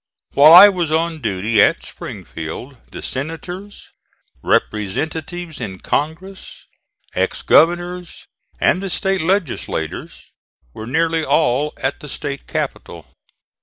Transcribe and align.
While 0.33 0.51
I 0.55 0.67
was 0.67 0.91
on 0.91 1.21
duty 1.21 1.61
at 1.61 1.83
Springfield 1.85 2.75
the 2.91 3.03
senators, 3.03 3.87
representatives 4.43 5.61
in 5.61 5.77
Congress, 5.77 6.65
ax 7.15 7.43
governors 7.43 8.25
and 8.59 8.81
the 8.81 8.89
State 8.89 9.21
legislators 9.21 10.31
were 10.73 10.87
nearly 10.87 11.23
all 11.23 11.73
at 11.83 11.99
the 11.99 12.09
State 12.09 12.47
capital. 12.47 13.13